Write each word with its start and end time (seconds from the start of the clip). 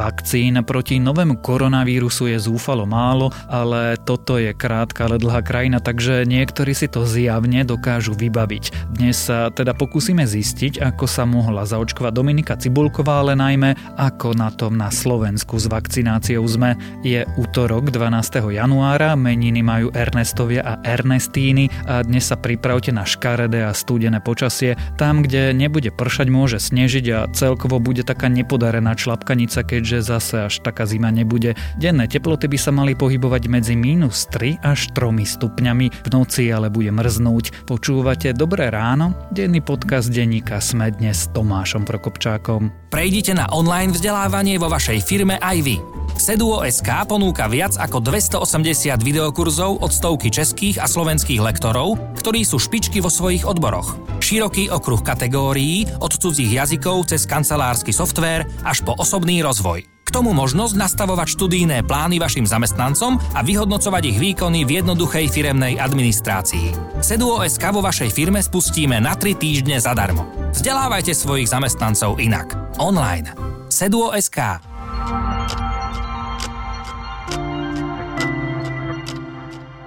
Vakcín 0.00 0.56
proti 0.64 0.96
novému 0.96 1.44
koronavírusu 1.44 2.32
je 2.32 2.40
zúfalo 2.40 2.88
málo, 2.88 3.28
ale 3.52 4.00
toto 4.00 4.40
je 4.40 4.56
krátka, 4.56 5.04
ale 5.04 5.20
dlhá 5.20 5.44
krajina, 5.44 5.76
takže 5.76 6.24
niektorí 6.24 6.72
si 6.72 6.88
to 6.88 7.04
zjavne 7.04 7.68
dokážu 7.68 8.16
vybaviť. 8.16 8.96
Dnes 8.96 9.20
sa 9.28 9.52
teda 9.52 9.76
pokúsime 9.76 10.24
zistiť, 10.24 10.80
ako 10.80 11.04
sa 11.04 11.28
mohla 11.28 11.68
zaočkovať 11.68 12.16
Dominika 12.16 12.56
Cibulková, 12.56 13.20
ale 13.20 13.36
najmä 13.36 13.76
ako 14.00 14.32
na 14.32 14.48
tom 14.48 14.80
na 14.80 14.88
Slovensku 14.88 15.60
s 15.60 15.68
vakcináciou 15.68 16.48
sme. 16.48 16.80
Je 17.04 17.20
útorok 17.36 17.92
12. 17.92 18.56
januára, 18.56 19.12
meniny 19.20 19.60
majú 19.60 19.92
Ernestovia 19.92 20.64
a 20.64 20.74
Ernestíny 20.80 21.68
a 21.84 22.00
dnes 22.00 22.32
sa 22.32 22.40
pripravte 22.40 22.88
na 22.88 23.04
škaredé 23.04 23.68
a 23.68 23.76
studené 23.76 24.24
počasie. 24.24 24.80
Tam, 24.96 25.20
kde 25.20 25.52
nebude 25.52 25.92
pršať, 25.92 26.32
môže 26.32 26.56
snežiť 26.56 27.04
a 27.12 27.28
celkovo 27.36 27.76
bude 27.76 28.00
taká 28.00 28.32
nepodarená 28.32 28.96
člapkanica, 28.96 29.60
keď 29.60 29.89
keďže 29.90 30.06
zase 30.06 30.36
až 30.46 30.62
taká 30.62 30.86
zima 30.86 31.10
nebude. 31.10 31.58
Denné 31.74 32.06
teploty 32.06 32.46
by 32.46 32.58
sa 32.62 32.70
mali 32.70 32.94
pohybovať 32.94 33.50
medzi 33.50 33.74
minus 33.74 34.30
3 34.30 34.62
až 34.62 34.94
3 34.94 35.18
stupňami, 35.18 35.90
v 35.90 36.08
noci 36.14 36.46
ale 36.46 36.70
bude 36.70 36.94
mrznúť. 36.94 37.66
Počúvate 37.66 38.30
Dobré 38.30 38.70
ráno? 38.70 39.18
Denný 39.34 39.58
podcast 39.58 40.06
denníka 40.14 40.62
Sme 40.62 40.94
dnes 40.94 41.26
s 41.26 41.34
Tomášom 41.34 41.82
Prokopčákom. 41.82 42.79
Prejdite 42.90 43.38
na 43.38 43.46
online 43.54 43.94
vzdelávanie 43.94 44.58
vo 44.58 44.66
vašej 44.66 44.98
firme 45.06 45.38
aj 45.38 45.58
vy. 45.62 45.78
Seduo.sk 46.18 46.90
ponúka 47.06 47.46
viac 47.46 47.78
ako 47.78 48.02
280 48.02 48.98
videokurzov 48.98 49.78
od 49.78 49.94
stovky 49.94 50.26
českých 50.26 50.82
a 50.82 50.90
slovenských 50.90 51.38
lektorov, 51.38 51.96
ktorí 52.18 52.42
sú 52.42 52.58
špičky 52.58 52.98
vo 52.98 53.06
svojich 53.06 53.46
odboroch. 53.46 53.94
Široký 54.18 54.74
okruh 54.74 55.00
kategórií 55.06 55.86
od 56.02 56.12
cudzích 56.12 56.50
jazykov 56.50 57.06
cez 57.14 57.30
kancelársky 57.30 57.94
softvér 57.94 58.44
až 58.66 58.82
po 58.82 58.98
osobný 58.98 59.38
rozvoj. 59.40 59.99
K 60.10 60.18
tomu 60.18 60.34
možnosť 60.34 60.74
nastavovať 60.74 61.38
študijné 61.38 61.86
plány 61.86 62.18
vašim 62.18 62.42
zamestnancom 62.42 63.22
a 63.30 63.46
vyhodnocovať 63.46 64.10
ich 64.10 64.18
výkony 64.18 64.66
v 64.66 64.82
jednoduchej 64.82 65.30
firemnej 65.30 65.78
administrácii. 65.78 66.98
Seduo.sk 66.98 67.62
vo 67.70 67.78
vašej 67.78 68.10
firme 68.10 68.42
spustíme 68.42 68.98
na 68.98 69.14
3 69.14 69.38
týždne 69.38 69.78
zadarmo. 69.78 70.26
Vzdelávajte 70.50 71.14
svojich 71.14 71.46
zamestnancov 71.54 72.18
inak. 72.18 72.58
Online. 72.82 73.30
Seduo.sk 73.70 74.58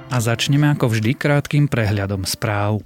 A 0.08 0.18
začneme 0.24 0.72
ako 0.72 0.88
vždy 0.88 1.20
krátkým 1.20 1.68
prehľadom 1.68 2.24
správ. 2.24 2.80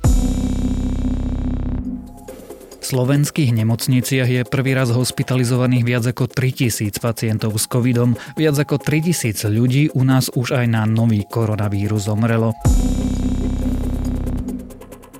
Slovenských 2.88 3.52
nemocniciach 3.52 4.30
je 4.31 4.41
prvý 4.47 4.71
raz 4.71 4.95
hospitalizovaných 4.95 5.83
viac 5.83 6.07
ako 6.07 6.31
3000 6.31 6.95
pacientov 7.03 7.59
s 7.59 7.67
covidom. 7.67 8.16
Viac 8.39 8.63
ako 8.63 8.79
3000 8.79 9.44
ľudí 9.52 9.91
u 9.91 10.07
nás 10.07 10.31
už 10.31 10.55
aj 10.55 10.71
na 10.71 10.88
nový 10.88 11.27
koronavírus 11.27 12.07
zomrelo. 12.07 12.55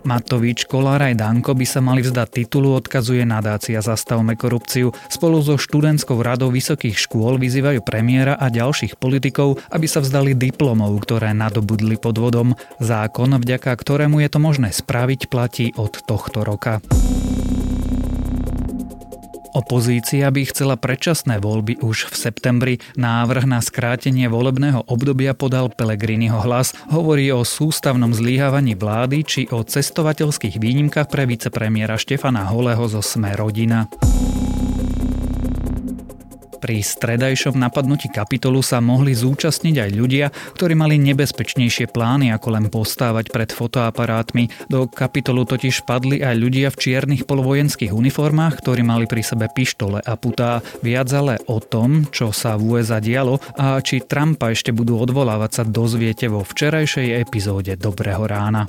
Matovič, 0.08 0.64
Kolár 0.72 1.04
aj 1.04 1.20
Danko 1.20 1.52
by 1.52 1.68
sa 1.68 1.84
mali 1.84 2.00
vzdať 2.00 2.48
titulu, 2.48 2.80
odkazuje 2.80 3.28
nadácia 3.28 3.84
Zastavme 3.84 4.40
korupciu. 4.40 4.96
Spolu 5.12 5.44
so 5.44 5.60
študentskou 5.60 6.24
radou 6.24 6.48
vysokých 6.48 6.96
škôl 6.96 7.36
vyzývajú 7.36 7.84
premiéra 7.84 8.40
a 8.40 8.48
ďalších 8.48 8.96
politikov, 8.96 9.60
aby 9.76 9.92
sa 9.92 10.00
vzdali 10.00 10.40
diplomov, 10.40 10.96
ktoré 11.04 11.36
nadobudli 11.36 12.00
podvodom. 12.00 12.56
Zákon, 12.80 13.36
vďaka 13.36 13.76
ktorému 13.76 14.24
je 14.24 14.30
to 14.32 14.40
možné 14.40 14.72
spraviť, 14.72 15.28
platí 15.28 15.76
od 15.76 16.00
tohto 16.08 16.48
roka. 16.48 16.80
Opozícia 19.58 20.30
by 20.30 20.54
chcela 20.54 20.78
predčasné 20.78 21.42
voľby 21.42 21.82
už 21.82 22.14
v 22.14 22.16
septembri. 22.30 22.74
Návrh 22.94 23.50
na 23.50 23.58
skrátenie 23.58 24.30
volebného 24.30 24.86
obdobia 24.86 25.34
podal 25.34 25.74
Pelegriniho 25.74 26.38
hlas. 26.46 26.78
Hovorí 26.94 27.34
o 27.34 27.42
sústavnom 27.42 28.14
zlíhavaní 28.14 28.78
vlády 28.78 29.26
či 29.26 29.42
o 29.50 29.66
cestovateľských 29.66 30.62
výnimkách 30.62 31.10
pre 31.10 31.26
vicepremiera 31.26 31.98
Štefana 31.98 32.46
Holého 32.54 32.86
zo 32.86 33.02
Sme 33.02 33.34
rodina. 33.34 33.90
Pri 36.58 36.82
stredajšom 36.82 37.54
napadnutí 37.54 38.10
kapitolu 38.10 38.66
sa 38.66 38.82
mohli 38.82 39.14
zúčastniť 39.14 39.76
aj 39.78 39.90
ľudia, 39.94 40.26
ktorí 40.58 40.74
mali 40.74 40.98
nebezpečnejšie 40.98 41.94
plány 41.94 42.34
ako 42.34 42.48
len 42.58 42.66
postávať 42.74 43.30
pred 43.30 43.50
fotoaparátmi. 43.54 44.50
Do 44.66 44.90
kapitolu 44.90 45.46
totiž 45.46 45.86
padli 45.86 46.26
aj 46.26 46.34
ľudia 46.34 46.68
v 46.74 46.80
čiernych 46.82 47.30
polovojenských 47.30 47.94
uniformách, 47.94 48.58
ktorí 48.62 48.82
mali 48.82 49.06
pri 49.06 49.22
sebe 49.22 49.46
pištole 49.54 50.02
a 50.02 50.14
putá. 50.18 50.66
Viac 50.82 51.10
ale 51.14 51.38
o 51.46 51.62
tom, 51.62 52.10
čo 52.10 52.34
sa 52.34 52.58
v 52.58 52.82
USA 52.82 52.98
dialo 52.98 53.38
a 53.54 53.78
či 53.84 54.02
Trumpa 54.02 54.50
ešte 54.50 54.74
budú 54.74 54.98
odvolávať 54.98 55.52
sa 55.62 55.64
dozviete 55.64 56.26
vo 56.26 56.42
včerajšej 56.42 57.22
epizóde 57.22 57.78
Dobrého 57.78 58.26
rána. 58.26 58.66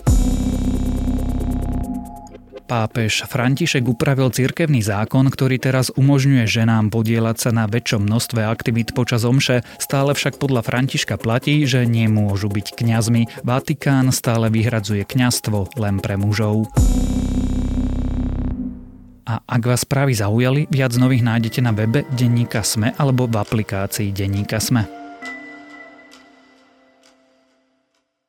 Pápež 2.69 3.25
František 3.25 3.81
upravil 3.89 4.29
cirkevný 4.29 4.85
zákon, 4.85 5.25
ktorý 5.33 5.57
teraz 5.57 5.89
umožňuje 5.89 6.45
ženám 6.45 6.93
podielať 6.93 7.49
sa 7.49 7.51
na 7.57 7.65
väčšom 7.65 8.05
množstve 8.05 8.45
aktivít 8.45 8.93
počas 8.93 9.25
omše, 9.25 9.65
stále 9.81 10.13
však 10.13 10.37
podľa 10.37 10.69
Františka 10.69 11.17
platí, 11.17 11.65
že 11.65 11.89
nemôžu 11.89 12.53
byť 12.53 12.77
kňazmi. 12.77 13.41
Vatikán 13.41 14.13
stále 14.13 14.53
vyhradzuje 14.53 15.09
kňazstvo 15.09 15.81
len 15.81 15.97
pre 16.05 16.21
mužov. 16.21 16.69
A 19.25 19.41
ak 19.49 19.63
vás 19.65 19.89
správy 19.89 20.13
zaujali, 20.13 20.69
viac 20.69 20.93
nových 21.01 21.25
nájdete 21.25 21.65
na 21.65 21.73
webe 21.73 22.05
Denníka 22.13 22.61
Sme 22.61 22.93
alebo 23.01 23.25
v 23.25 23.41
aplikácii 23.41 24.13
Denníka 24.13 24.61
Sme. 24.61 25.08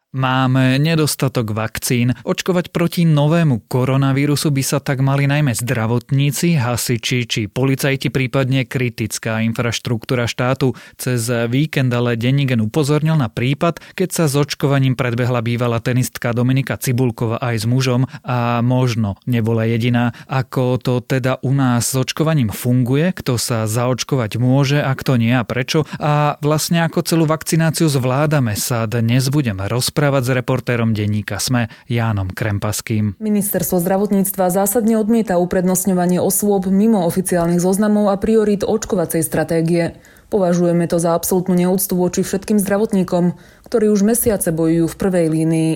Máme 0.09 0.81
nedostatok 0.81 1.53
vakcín. 1.53 2.17
Očkovať 2.25 2.73
proti 2.73 3.05
novému 3.05 3.69
koronavírusu 3.69 4.49
by 4.49 4.63
sa 4.65 4.81
tak 4.81 5.05
mali 5.05 5.29
najmä 5.29 5.53
zdravotníci, 5.53 6.57
hasiči 6.57 7.29
či 7.29 7.45
policajti, 7.45 8.09
prípadne 8.09 8.65
kritická 8.65 9.45
infraštruktúra 9.45 10.25
štátu. 10.25 10.73
Cez 10.97 11.29
víkend 11.29 11.93
ale 11.93 12.17
Denigen 12.17 12.57
upozornil 12.57 13.21
na 13.21 13.29
prípad, 13.29 13.85
keď 13.93 14.09
sa 14.09 14.25
s 14.25 14.33
očkovaním 14.33 14.97
predbehla 14.97 15.45
bývalá 15.45 15.77
tenistka 15.77 16.33
Dominika 16.33 16.81
Cibulkova 16.81 17.37
aj 17.37 17.61
s 17.61 17.65
mužom 17.69 18.09
a 18.25 18.65
možno 18.65 19.13
nebola 19.29 19.69
jediná. 19.69 20.17
Ako 20.25 20.81
to 20.81 21.05
teda 21.05 21.37
u 21.45 21.53
nás 21.53 21.85
s 21.85 21.93
očkovaním 21.93 22.49
funguje, 22.49 23.13
kto 23.13 23.37
sa 23.37 23.69
zaočkovať 23.69 24.41
môže 24.41 24.81
a 24.81 24.89
kto 24.89 25.21
nie 25.21 25.37
a 25.37 25.45
prečo 25.45 25.85
a 26.01 26.33
vlastne 26.41 26.81
ako 26.81 27.05
celú 27.05 27.29
vakcináciu 27.29 27.85
zvládame 27.85 28.57
sa 28.57 28.89
dnes 28.89 29.29
budem 29.29 29.61
rozprávať 29.61 29.98
rozprávať 29.99 30.31
s 30.31 30.31
reportérom 30.31 30.95
denníka 30.95 31.43
SME 31.43 31.67
Jánom 31.91 32.31
Krempaským. 32.31 33.19
Ministerstvo 33.19 33.83
zdravotníctva 33.83 34.47
zásadne 34.47 34.95
odmieta 34.95 35.35
uprednostňovanie 35.35 36.23
osôb 36.23 36.71
mimo 36.71 37.03
oficiálnych 37.03 37.59
zoznamov 37.59 38.07
a 38.07 38.15
priorít 38.15 38.63
očkovacej 38.63 39.19
stratégie. 39.27 39.99
Považujeme 40.31 40.87
to 40.87 41.03
za 41.03 41.19
absolútnu 41.19 41.51
neúctu 41.51 41.99
voči 41.99 42.23
všetkým 42.23 42.63
zdravotníkom, 42.63 43.35
ktorí 43.67 43.91
už 43.91 44.07
mesiace 44.07 44.55
bojujú 44.55 44.87
v 44.87 44.95
prvej 44.95 45.27
línii. 45.35 45.71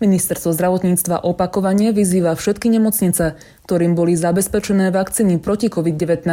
Ministerstvo 0.00 0.56
zdravotníctva 0.56 1.20
opakovane 1.20 1.92
vyzýva 1.92 2.40
všetky 2.40 2.72
nemocnice, 2.72 3.36
ktorým 3.68 3.92
boli 3.92 4.16
zabezpečené 4.16 4.88
vakcíny 4.96 5.36
proti 5.44 5.68
COVID-19, 5.68 6.24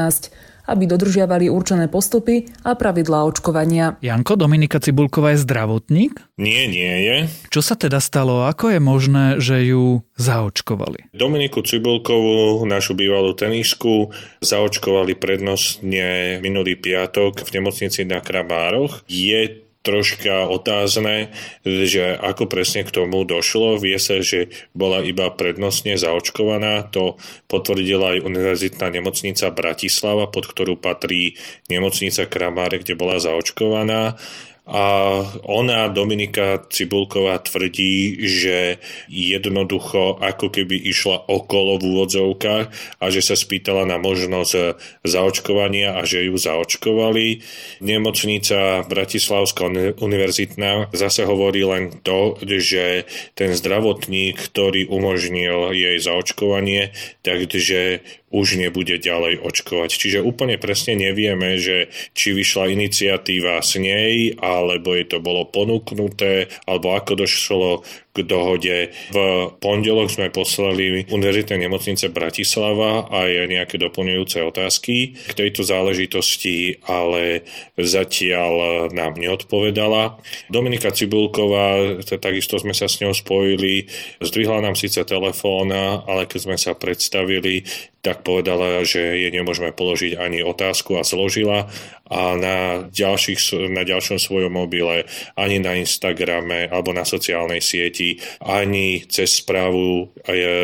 aby 0.70 0.84
dodržiavali 0.90 1.50
určené 1.50 1.90
postupy 1.90 2.50
a 2.62 2.78
pravidlá 2.78 3.26
očkovania. 3.26 3.98
Janko, 4.02 4.38
Dominika 4.38 4.81
Cibulková 4.81 5.34
je 5.34 5.44
zdravotník? 5.46 6.14
Nie, 6.38 6.68
nie 6.68 6.94
je. 7.08 7.18
Čo 7.50 7.62
sa 7.64 7.80
teda 7.80 8.03
stalo? 8.03 8.46
Ako 8.46 8.75
je 8.75 8.80
možné, 8.84 9.25
že 9.40 9.66
ju 9.66 10.04
zaočkovali? 10.20 11.16
Dominiku 11.16 11.64
Cibulkovú, 11.64 12.64
našu 12.68 12.94
bývalú 12.94 13.34
tenisku, 13.34 14.12
zaočkovali 14.44 15.16
prednostne 15.16 16.38
minulý 16.44 16.75
piatok 16.75 17.48
v 17.48 17.50
nemocnici 17.56 18.04
na 18.04 18.19
Krabároch. 18.19 19.07
Je 19.07 19.64
troška 19.86 20.50
otázne, 20.50 21.30
že 21.62 22.18
ako 22.18 22.50
presne 22.50 22.82
k 22.82 22.90
tomu 22.90 23.22
došlo. 23.22 23.78
Vie 23.78 24.02
sa, 24.02 24.26
že 24.26 24.50
bola 24.74 25.06
iba 25.06 25.30
prednostne 25.30 25.94
zaočkovaná. 25.94 26.90
To 26.98 27.22
potvrdila 27.46 28.18
aj 28.18 28.26
Univerzitná 28.26 28.90
nemocnica 28.90 29.54
Bratislava, 29.54 30.26
pod 30.26 30.50
ktorú 30.50 30.82
patrí 30.82 31.38
nemocnica 31.70 32.26
Kramáre, 32.26 32.82
kde 32.82 32.98
bola 32.98 33.22
zaočkovaná. 33.22 34.18
A 34.65 35.21
ona, 35.45 35.94
Dominika 35.94 36.65
Cibulková, 36.73 37.38
tvrdí, 37.38 38.17
že 38.25 38.81
jednoducho 39.06 40.17
ako 40.17 40.50
keby 40.50 40.73
išla 40.89 41.21
okolo 41.29 41.77
v 41.77 41.94
úvodzovkách 41.94 42.65
a 42.97 43.06
že 43.13 43.21
sa 43.21 43.38
spýtala 43.38 43.85
na 43.85 44.01
možnosť 44.01 44.81
zaočkovania 45.06 45.94
a 45.94 46.01
že 46.09 46.25
ju 46.25 46.33
zaočkovali. 46.33 47.45
Nemocnica 47.85 48.81
Bratislavská 48.89 49.69
univerzitná 50.01 50.89
zase 50.97 51.29
hovorí 51.29 51.62
len 51.62 52.01
to, 52.01 52.33
že 52.41 53.06
ten 53.38 53.53
zdravotník, 53.53 54.50
ktorý 54.50 54.89
umožnil 54.89 55.77
jej 55.77 56.01
zaočkovanie, 56.01 56.89
takže 57.21 58.01
už 58.35 58.59
nebude 58.59 59.00
ďalej 59.00 59.39
očkovať. 59.39 59.95
Čiže 59.95 60.19
úplne 60.19 60.59
presne 60.59 61.00
nevieme, 61.00 61.56
že 61.56 61.88
či 62.12 62.35
vyšla 62.35 62.67
iniciatíva 62.67 63.63
s 63.63 63.79
nej, 63.79 64.35
alebo 64.56 64.96
je 64.96 65.06
to 65.12 65.18
bolo 65.19 65.44
ponúknuté, 65.50 66.48
alebo 66.63 66.96
ako 66.96 67.28
došlo 67.28 67.69
k 68.15 68.23
dohode. 68.23 68.95
V 69.12 69.17
pondelok 69.59 70.07
sme 70.07 70.31
poslali 70.31 71.03
Univerzitnej 71.12 71.67
nemocnice 71.67 72.07
Bratislava 72.07 73.12
aj 73.12 73.51
nejaké 73.51 73.75
doplňujúce 73.75 74.39
otázky 74.39 75.19
k 75.19 75.31
tejto 75.35 75.67
záležitosti, 75.67 76.79
ale 76.88 77.44
zatiaľ 77.75 78.88
nám 78.95 79.19
neodpovedala. 79.19 80.15
Dominika 80.47 80.95
Cibulková, 80.95 82.00
takisto 82.07 82.56
sme 82.56 82.71
sa 82.71 82.88
s 82.88 83.03
ňou 83.03 83.12
spojili, 83.12 83.91
zdvihla 84.23 84.63
nám 84.63 84.79
síce 84.79 85.03
telefón, 85.03 85.75
ale 85.75 86.23
keď 86.23 86.39
sme 86.39 86.56
sa 86.56 86.71
predstavili, 86.71 87.67
tak 88.06 88.21
povedala, 88.21 88.85
že 88.85 89.01
jej 89.01 89.33
nemôžeme 89.33 89.73
položiť 89.73 90.21
ani 90.21 90.45
otázku 90.45 90.94
a 90.94 91.01
zložila 91.01 91.73
a 92.06 92.38
na, 92.38 92.85
ďalších, 92.85 93.73
na 93.73 93.81
ďalšom 93.81 94.21
svojom 94.21 94.53
mobile, 94.53 95.09
ani 95.33 95.57
na 95.57 95.73
Instagrame 95.73 96.69
alebo 96.69 96.94
na 96.94 97.01
sociálnej 97.01 97.65
sieti, 97.65 98.05
ani 98.42 99.04
cez 99.10 99.42
správu, 99.42 100.12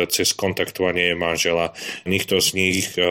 cez 0.08 0.32
kontaktovanie 0.34 1.14
manžela. 1.14 1.74
Nikto 2.06 2.38
z 2.38 2.48
nich 2.54 2.94
e, 2.94 3.02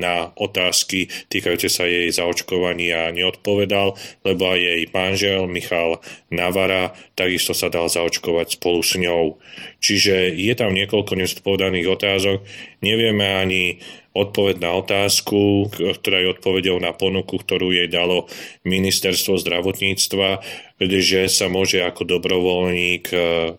na 0.00 0.30
otázky 0.36 1.10
týkajúce 1.28 1.68
sa 1.68 1.84
jej 1.86 2.08
zaočkovania 2.10 3.10
neodpovedal, 3.14 3.98
lebo 4.26 4.42
aj 4.50 4.60
jej 4.60 4.82
manžel 4.90 5.40
Michal 5.50 6.02
Navara 6.30 6.94
takisto 7.20 7.52
sa 7.52 7.68
dal 7.68 7.92
zaočkovať 7.92 8.56
spolu 8.56 8.80
s 8.80 8.96
ňou. 8.96 9.36
Čiže 9.84 10.32
je 10.32 10.54
tam 10.56 10.72
niekoľko 10.72 11.12
nezodpovedaných 11.20 11.86
otázok. 11.88 12.38
Nevieme 12.80 13.26
ani 13.36 13.62
odpoveď 14.10 14.56
na 14.58 14.74
otázku, 14.74 15.70
ktorá 15.70 16.18
je 16.18 16.32
odpovedou 16.34 16.82
na 16.82 16.90
ponuku, 16.90 17.38
ktorú 17.38 17.70
jej 17.70 17.86
dalo 17.86 18.26
ministerstvo 18.66 19.38
zdravotníctva, 19.38 20.42
že 20.80 21.28
sa 21.28 21.52
môže 21.52 21.84
ako 21.84 22.08
dobrovoľník 22.08 23.04
e, 23.12 23.16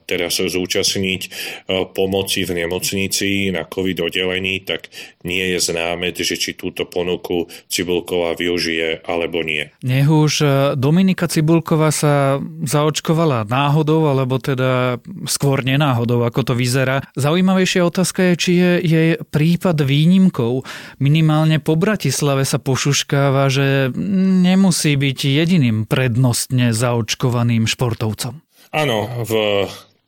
teraz 0.09 0.41
zúčastniť 0.41 1.21
e, 1.21 1.29
pomoci 1.93 2.49
v 2.49 2.65
nemocnici 2.65 3.53
na 3.53 3.69
COVID 3.69 4.09
oddelení, 4.09 4.65
tak 4.65 4.89
nie 5.21 5.53
je 5.53 5.61
známe, 5.61 6.09
že 6.17 6.33
či 6.33 6.57
túto 6.57 6.89
ponuku 6.89 7.45
Cibulková 7.69 8.33
využije 8.33 9.05
alebo 9.05 9.45
nie. 9.45 9.69
Nech 9.85 10.09
už 10.09 10.33
e, 10.41 10.47
Dominika 10.73 11.29
Cibulková 11.29 11.93
sa 11.93 12.41
zaočkovala 12.65 13.45
náhodou, 13.45 14.09
alebo 14.09 14.41
teda 14.41 14.97
skôr 15.29 15.61
nenáhodou, 15.61 16.25
ako 16.25 16.41
to 16.41 16.53
vyzerá. 16.57 17.05
Zaujímavejšia 17.13 17.85
otázka 17.85 18.33
je, 18.33 18.35
či 18.35 18.51
je 18.57 18.71
jej 18.81 19.09
prípad 19.19 19.81
výnimkou. 19.83 20.63
Minimálne 21.01 21.59
po 21.59 21.75
Bratislave 21.75 22.47
sa 22.47 22.61
pošuškáva, 22.61 23.51
že 23.51 23.91
nemusí 24.45 24.95
byť 24.95 25.19
jediným 25.25 25.89
prednostne 25.89 26.71
zaočkovaným 26.71 27.31
očkovaným 27.31 27.67
športovcom. 27.67 28.41
Áno, 28.71 29.05
v 29.27 29.33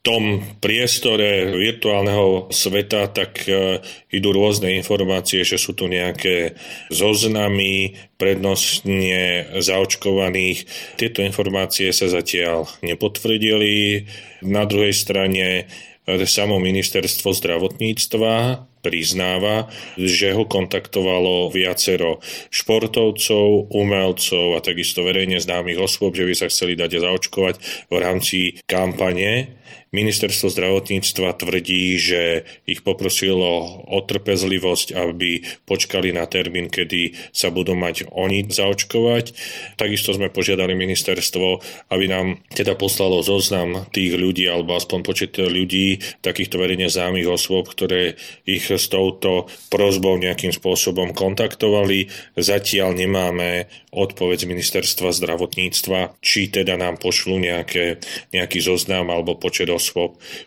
tom 0.04 0.44
priestore 0.60 1.56
virtuálneho 1.56 2.52
sveta, 2.52 3.08
tak 3.08 3.48
e, 3.48 3.80
idú 4.12 4.36
rôzne 4.36 4.76
informácie, 4.76 5.48
že 5.48 5.56
sú 5.56 5.72
tu 5.72 5.88
nejaké 5.88 6.60
zoznamy 6.92 7.96
prednostne 8.20 9.48
zaočkovaných. 9.64 10.68
Tieto 11.00 11.24
informácie 11.24 11.96
sa 11.96 12.12
zatiaľ 12.12 12.68
nepotvrdili. 12.84 14.04
Na 14.44 14.68
druhej 14.68 14.92
strane 14.92 15.72
e, 16.04 16.28
samo 16.28 16.60
ministerstvo 16.60 17.32
zdravotníctva 17.32 18.68
priznáva, 18.84 19.72
že 19.96 20.36
ho 20.36 20.44
kontaktovalo 20.44 21.48
viacero 21.48 22.20
športovcov, 22.52 23.72
umelcov 23.72 24.46
a 24.54 24.60
takisto 24.60 25.08
verejne 25.08 25.40
známych 25.40 25.80
osôb, 25.80 26.12
že 26.14 26.28
by 26.28 26.36
sa 26.36 26.52
chceli 26.52 26.76
dať 26.76 27.00
zaočkovať 27.00 27.56
v 27.88 27.96
rámci 27.96 28.60
kampane 28.68 29.64
Ministerstvo 29.94 30.50
zdravotníctva 30.52 31.38
tvrdí, 31.40 31.96
že 31.98 32.50
ich 32.68 32.84
poprosilo 32.84 33.82
o 33.88 34.02
trpezlivosť, 34.04 34.94
aby 34.94 35.46
počkali 35.66 36.14
na 36.14 36.30
termín, 36.30 36.70
kedy 36.70 37.18
sa 37.32 37.50
budú 37.50 37.74
mať 37.74 38.10
oni 38.14 38.46
zaočkovať. 38.50 39.26
Takisto 39.78 40.14
sme 40.14 40.30
požiadali 40.30 40.78
ministerstvo, 40.78 41.64
aby 41.90 42.06
nám 42.10 42.42
teda 42.54 42.78
poslalo 42.78 43.24
zoznam 43.26 43.90
tých 43.90 44.14
ľudí, 44.18 44.46
alebo 44.50 44.78
aspoň 44.78 45.00
počet 45.02 45.38
ľudí, 45.38 46.04
takýchto 46.22 46.60
verejne 46.62 46.90
známych 46.90 47.30
osôb, 47.30 47.70
ktoré 47.70 48.20
ich 48.46 48.70
s 48.70 48.90
touto 48.92 49.50
prozbou 49.74 50.18
nejakým 50.20 50.54
spôsobom 50.54 51.18
kontaktovali. 51.18 52.14
Zatiaľ 52.38 52.98
nemáme 52.98 53.72
odpoveď 53.94 54.44
z 54.44 54.50
ministerstva 54.50 55.14
zdravotníctva, 55.14 56.18
či 56.20 56.50
teda 56.50 56.82
nám 56.82 56.98
pošlu 56.98 57.38
nejaké, 57.38 58.02
nejaký 58.34 58.60
zoznam 58.62 59.10
alebo 59.10 59.38
počet. 59.38 59.54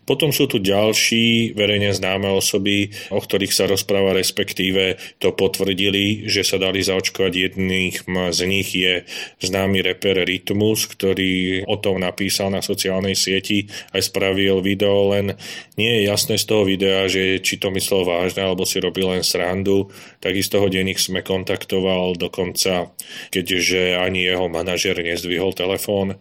Potom 0.08 0.32
sú 0.32 0.48
tu 0.48 0.56
ďalší 0.56 1.52
verejne 1.52 1.92
známe 1.92 2.32
osoby, 2.32 2.88
o 3.12 3.20
ktorých 3.20 3.52
sa 3.52 3.68
rozpráva, 3.68 4.16
respektíve 4.16 4.96
to 5.20 5.36
potvrdili, 5.36 6.24
že 6.30 6.46
sa 6.46 6.56
dali 6.56 6.80
zaočkovať. 6.80 7.32
Jedných 7.36 8.08
z 8.08 8.40
nich 8.48 8.72
je 8.72 9.04
známy 9.44 9.84
reper 9.84 10.24
Rytmus, 10.24 10.88
ktorý 10.88 11.66
o 11.68 11.76
tom 11.76 12.00
napísal 12.00 12.48
na 12.48 12.64
sociálnej 12.64 13.12
sieti, 13.12 13.68
aj 13.92 14.08
spravil 14.08 14.64
video, 14.64 15.12
len 15.12 15.36
nie 15.76 16.00
je 16.00 16.02
jasné 16.08 16.40
z 16.40 16.48
toho 16.48 16.64
videa, 16.64 17.04
že 17.10 17.44
či 17.44 17.60
to 17.60 17.68
myslel 17.74 18.08
vážne, 18.08 18.46
alebo 18.46 18.64
si 18.64 18.80
robil 18.80 19.12
len 19.12 19.26
srandu. 19.26 19.92
Takisto 20.22 20.62
ho 20.62 20.72
denník 20.72 20.96
sme 20.96 21.20
kontaktoval 21.20 22.16
dokonca 22.16 22.88
keďže 23.30 23.98
ani 23.98 24.26
jeho 24.26 24.46
manažer 24.46 24.98
nezdvihol 24.98 25.52
telefón, 25.56 26.18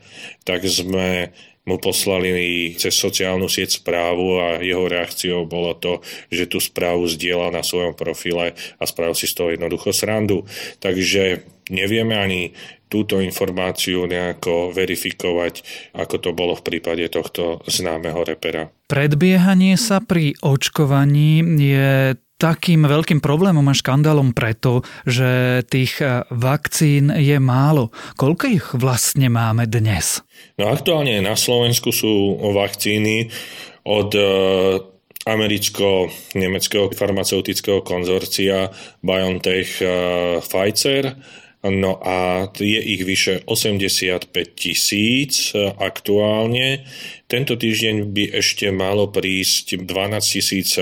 tak 0.48 0.66
sme 0.66 1.34
mu 1.66 1.82
poslali 1.82 2.74
cez 2.78 2.94
sociálnu 2.94 3.50
sieť 3.50 3.82
správu 3.82 4.38
a 4.38 4.48
jeho 4.62 4.86
reakciou 4.86 5.50
bolo 5.50 5.74
to, 5.74 6.00
že 6.30 6.46
tú 6.46 6.62
správu 6.62 7.10
zdieľal 7.10 7.52
na 7.54 7.66
svojom 7.66 7.98
profile 7.98 8.54
a 8.78 8.84
spravil 8.86 9.18
si 9.18 9.26
z 9.26 9.34
toho 9.34 9.50
jednoducho 9.54 9.90
srandu. 9.90 10.46
Takže 10.78 11.42
nevieme 11.74 12.14
ani 12.14 12.42
túto 12.86 13.18
informáciu 13.18 14.06
nejako 14.06 14.70
verifikovať, 14.70 15.66
ako 15.98 16.16
to 16.22 16.30
bolo 16.38 16.54
v 16.54 16.66
prípade 16.70 17.02
tohto 17.10 17.66
známeho 17.66 18.22
repera. 18.22 18.70
Predbiehanie 18.86 19.74
sa 19.76 20.00
pri 20.06 20.38
očkovaní 20.46 21.42
je 21.42 22.14
takým 22.36 22.84
veľkým 22.84 23.24
problémom 23.24 23.64
a 23.72 23.78
škandálom 23.78 24.36
preto, 24.36 24.84
že 25.08 25.62
tých 25.68 26.04
eh, 26.04 26.28
vakcín 26.32 27.12
je 27.16 27.38
málo. 27.40 27.92
Koľko 28.20 28.44
ich 28.52 28.66
vlastne 28.76 29.32
máme 29.32 29.68
dnes? 29.68 30.22
No 30.60 30.72
aktuálne 30.72 31.24
na 31.24 31.40
Slovensku 31.40 31.96
sú 31.96 32.40
vakcíny 32.52 33.32
od 33.88 34.12
eh, 34.14 34.26
americko-nemeckého 35.26 36.94
farmaceutického 36.94 37.82
konzorcia 37.82 38.70
BioNTech 39.02 39.70
eh, 39.82 39.90
Pfizer 40.44 41.16
No 41.70 41.98
a 41.98 42.46
je 42.60 42.78
ich 42.78 43.02
vyše 43.02 43.42
85 43.50 44.30
tisíc 44.54 45.50
aktuálne. 45.82 46.86
Tento 47.26 47.58
týždeň 47.58 48.14
by 48.14 48.24
ešte 48.38 48.70
malo 48.70 49.10
prísť 49.10 49.82
12 49.82 50.22
tisíc 50.22 50.78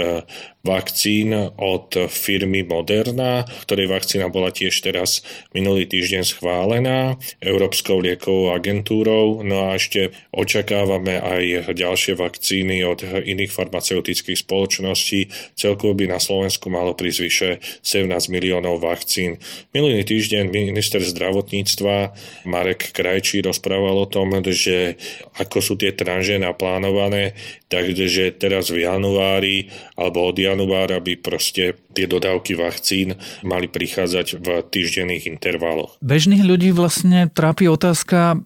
vakcín 0.64 1.36
od 1.60 1.92
firmy 2.08 2.64
Moderna, 2.64 3.44
ktorej 3.68 3.92
vakcína 3.92 4.32
bola 4.32 4.48
tiež 4.48 4.72
teraz 4.80 5.20
minulý 5.52 5.84
týždeň 5.84 6.24
schválená 6.24 7.20
Európskou 7.44 8.00
liekovou 8.00 8.56
agentúrou. 8.56 9.44
No 9.44 9.68
a 9.68 9.76
ešte 9.76 10.16
očakávame 10.32 11.20
aj 11.20 11.76
ďalšie 11.76 12.16
vakcíny 12.16 12.80
od 12.88 13.04
iných 13.04 13.52
farmaceutických 13.52 14.40
spoločností. 14.40 15.28
Celkovo 15.60 16.00
by 16.00 16.16
na 16.16 16.20
Slovensku 16.24 16.72
malo 16.72 16.96
prísť 16.96 17.20
vyše 17.20 17.50
17 17.84 18.32
miliónov 18.32 18.80
vakcín. 18.80 19.44
Minulý 19.76 20.08
týždeň 20.08 20.48
minister 20.48 21.04
zdravotníctva 21.04 22.16
Marek 22.48 22.96
Krajčí 22.96 23.44
rozprával 23.44 24.00
o 24.00 24.08
tom, 24.08 24.32
že 24.48 24.96
ako 25.36 25.60
sú 25.60 25.76
tie 25.76 25.92
tranže 25.92 26.33
naplánované, 26.38 27.34
takže 27.68 28.34
teraz 28.38 28.70
v 28.70 28.86
januári 28.86 29.74
alebo 29.98 30.30
od 30.30 30.38
januára 30.38 31.02
by 31.02 31.20
proste 31.20 31.75
tie 31.94 32.06
dodávky 32.06 32.56
vakcín 32.56 33.18
mali 33.42 33.68
prichádzať 33.70 34.28
v 34.40 34.48
týždenných 34.66 35.30
intervaloch. 35.30 35.98
Bežných 36.00 36.46
ľudí 36.46 36.70
vlastne 36.72 37.30
trápi 37.34 37.68
otázka, 37.70 38.44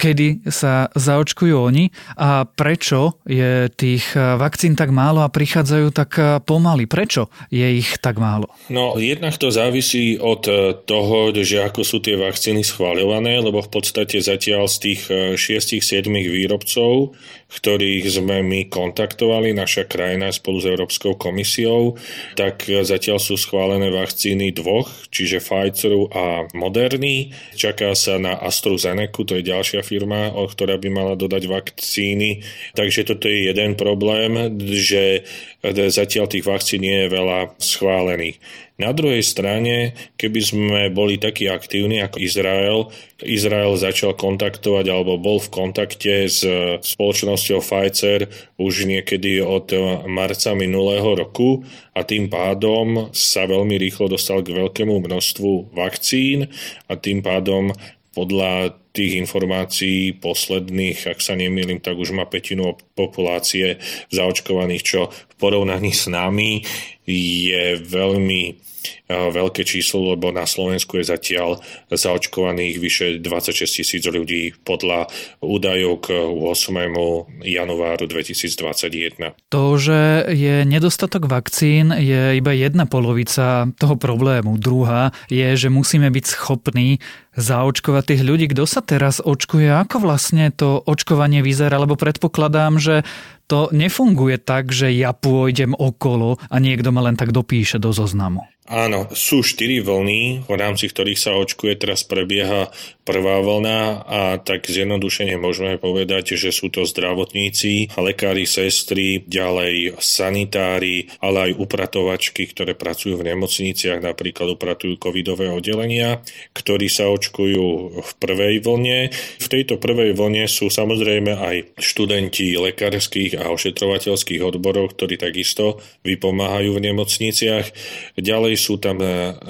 kedy 0.00 0.48
sa 0.48 0.88
zaočkujú 0.96 1.52
oni 1.52 1.92
a 2.16 2.48
prečo 2.48 3.20
je 3.28 3.68
tých 3.68 4.16
vakcín 4.16 4.72
tak 4.72 4.88
málo 4.88 5.20
a 5.20 5.28
prichádzajú 5.28 5.86
tak 5.92 6.16
pomaly. 6.48 6.88
Prečo 6.88 7.28
je 7.52 7.68
ich 7.76 8.00
tak 8.00 8.16
málo? 8.16 8.48
No, 8.72 8.96
jednak 8.96 9.36
to 9.36 9.52
závisí 9.52 10.16
od 10.16 10.48
toho, 10.88 11.36
že 11.36 11.60
ako 11.60 11.84
sú 11.84 12.00
tie 12.00 12.16
vakcíny 12.16 12.64
schváľované, 12.64 13.44
lebo 13.44 13.60
v 13.60 13.68
podstate 13.68 14.24
zatiaľ 14.24 14.72
z 14.72 14.76
tých 14.80 15.00
6-7 15.36 16.08
výrobcov 16.08 17.12
ktorých 17.50 18.06
sme 18.06 18.46
my 18.46 18.70
kontaktovali, 18.70 19.50
naša 19.50 19.90
krajina 19.90 20.30
spolu 20.30 20.62
s 20.62 20.70
Európskou 20.70 21.18
komisiou, 21.18 21.98
tak 22.38 22.64
zatiaľ 22.70 23.18
sú 23.18 23.34
schválené 23.34 23.90
vakcíny 23.90 24.54
dvoch, 24.54 24.86
čiže 25.10 25.42
Pfizeru 25.42 26.06
a 26.14 26.46
Moderny. 26.54 27.34
Čaká 27.58 27.92
sa 27.98 28.22
na 28.22 28.38
AstraZeneca, 28.38 29.26
to 29.26 29.36
je 29.36 29.50
ďalšia 29.50 29.82
firma, 29.82 30.30
ktorá 30.30 30.78
by 30.78 30.88
mala 30.88 31.14
dodať 31.18 31.50
vakcíny. 31.50 32.46
Takže 32.78 33.10
toto 33.10 33.26
je 33.26 33.50
jeden 33.50 33.74
problém, 33.74 34.54
že 34.70 35.26
zatiaľ 35.66 36.30
tých 36.30 36.46
vakcín 36.46 36.86
nie 36.86 37.04
je 37.04 37.12
veľa 37.12 37.58
schválených. 37.58 38.38
Na 38.80 38.96
druhej 38.96 39.20
strane, 39.20 39.92
keby 40.16 40.40
sme 40.40 40.80
boli 40.88 41.20
takí 41.20 41.52
aktívni 41.52 42.00
ako 42.00 42.16
Izrael, 42.16 42.88
Izrael 43.20 43.76
začal 43.76 44.16
kontaktovať 44.16 44.88
alebo 44.88 45.20
bol 45.20 45.36
v 45.36 45.52
kontakte 45.52 46.24
s 46.24 46.40
spoločnosťou 46.80 47.60
Pfizer 47.60 48.32
už 48.56 48.88
niekedy 48.88 49.44
od 49.44 49.68
marca 50.08 50.56
minulého 50.56 51.12
roku 51.12 51.60
a 51.92 52.00
tým 52.08 52.32
pádom 52.32 53.12
sa 53.12 53.44
veľmi 53.44 53.76
rýchlo 53.76 54.16
dostal 54.16 54.40
k 54.40 54.56
veľkému 54.56 54.96
množstvu 54.96 55.76
vakcín 55.76 56.48
a 56.88 56.96
tým 56.96 57.20
pádom 57.20 57.76
podľa 58.16 58.80
tých 58.90 59.22
informácií 59.22 60.18
posledných, 60.18 61.14
ak 61.14 61.22
sa 61.22 61.38
nemýlim, 61.38 61.78
tak 61.78 61.94
už 61.94 62.10
má 62.10 62.26
petinu 62.26 62.74
populácie 62.98 63.78
zaočkovaných, 64.10 64.82
čo 64.82 65.00
v 65.14 65.34
porovnaní 65.38 65.94
s 65.94 66.10
nami 66.10 66.66
je 67.10 67.82
veľmi 67.82 68.70
veľké 69.10 69.66
číslo, 69.66 70.16
lebo 70.16 70.32
na 70.32 70.48
Slovensku 70.48 70.96
je 70.96 71.04
zatiaľ 71.04 71.60
zaočkovaných 71.92 72.80
vyše 72.80 73.06
26 73.20 73.66
tisíc 73.66 74.00
ľudí 74.06 74.56
podľa 74.64 75.10
údajov 75.44 76.08
k 76.08 76.16
8. 76.16 77.44
januáru 77.44 78.04
2021. 78.08 79.36
To, 79.52 79.64
že 79.76 80.30
je 80.32 80.64
nedostatok 80.64 81.28
vakcín, 81.28 81.92
je 81.92 82.38
iba 82.40 82.56
jedna 82.56 82.88
polovica 82.88 83.68
toho 83.76 84.00
problému. 84.00 84.56
Druhá 84.56 85.12
je, 85.28 85.58
že 85.58 85.68
musíme 85.68 86.08
byť 86.08 86.24
schopní 86.24 87.02
zaočkovať 87.36 88.14
tých 88.14 88.22
ľudí. 88.24 88.46
Kto 88.54 88.64
sa 88.64 88.80
teraz 88.80 89.20
očkuje? 89.20 89.68
Ako 89.70 90.00
vlastne 90.00 90.54
to 90.54 90.80
očkovanie 90.86 91.42
vyzerá? 91.42 91.82
Lebo 91.82 91.98
predpokladám, 91.98 92.78
že 92.78 93.02
to 93.50 93.66
nefunguje 93.74 94.38
tak, 94.38 94.70
že 94.70 94.94
ja 94.94 95.10
pôjdem 95.10 95.74
okolo 95.74 96.38
a 96.46 96.56
niekto 96.62 96.94
ma 96.94 97.02
len 97.02 97.18
tak 97.18 97.34
dopíše 97.34 97.82
do 97.82 97.90
zoznamu. 97.90 98.46
Áno, 98.70 99.10
sú 99.10 99.42
štyri 99.42 99.82
vlny, 99.82 100.46
v 100.46 100.54
rámci 100.54 100.86
ktorých 100.86 101.18
sa 101.18 101.34
očkuje. 101.34 101.74
Teraz 101.74 102.06
prebieha 102.06 102.70
prvá 103.02 103.42
vlna 103.42 104.06
a 104.06 104.20
tak 104.38 104.70
zjednodušene 104.70 105.34
môžeme 105.34 105.74
povedať, 105.74 106.38
že 106.38 106.54
sú 106.54 106.70
to 106.70 106.86
zdravotníci, 106.86 107.90
lekári, 107.98 108.46
sestry, 108.46 109.26
ďalej 109.26 109.98
sanitári, 109.98 111.10
ale 111.18 111.50
aj 111.50 111.58
upratovačky, 111.58 112.46
ktoré 112.54 112.78
pracujú 112.78 113.18
v 113.18 113.34
nemocniciach, 113.34 113.98
napríklad 113.98 114.54
upratujú 114.54 115.02
covidové 115.02 115.50
oddelenia, 115.50 116.22
ktorí 116.54 116.86
sa 116.86 117.10
očkujú 117.10 117.66
v 117.98 118.10
prvej 118.22 118.62
vlne. 118.62 119.10
V 119.42 119.46
tejto 119.50 119.82
prvej 119.82 120.14
vlne 120.14 120.46
sú 120.46 120.70
samozrejme 120.70 121.34
aj 121.34 121.74
študenti 121.82 122.54
lekárskych 122.54 123.34
a 123.34 123.50
ošetrovateľských 123.50 124.46
odborov, 124.46 124.94
ktorí 124.94 125.18
takisto 125.18 125.82
vypomáhajú 126.06 126.78
v 126.78 126.84
nemocniciach. 126.86 127.66
Ďalej 128.14 128.59
sú 128.60 128.76
tam 128.76 129.00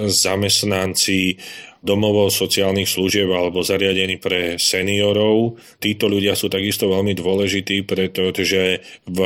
zamestnanci 0.07 1.35
domovov 1.81 2.29
sociálnych 2.29 2.89
služieb 2.89 3.29
alebo 3.33 3.65
zariadení 3.65 4.21
pre 4.21 4.61
seniorov. 4.61 5.57
Títo 5.81 6.13
ľudia 6.13 6.37
sú 6.37 6.53
takisto 6.53 6.93
veľmi 6.93 7.17
dôležití, 7.17 7.89
pretože 7.89 8.85
v 9.09 9.21